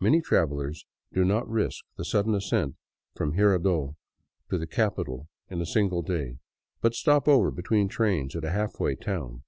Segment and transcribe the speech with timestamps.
[0.00, 0.84] Many travelers
[1.14, 2.76] do not risk the sudden ascent
[3.14, 3.94] from Jirardot
[4.50, 6.36] to the capital in a single day,
[6.82, 9.44] but stop over between trains at a halfway town.